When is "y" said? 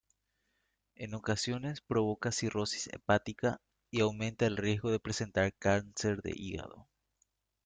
3.91-3.99